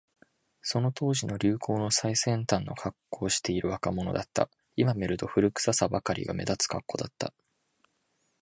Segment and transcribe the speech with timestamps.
[0.63, 4.49] その当時の流行の最先端のカッコをしている若者だった。
[4.75, 7.31] 今見ると、古臭さばかりが目立つカッコだった。